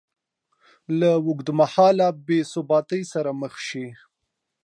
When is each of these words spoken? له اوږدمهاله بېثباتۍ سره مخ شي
له 0.99 1.09
اوږدمهاله 1.25 2.07
بېثباتۍ 2.25 3.01
سره 3.13 3.29
مخ 3.41 3.53
شي 3.67 3.85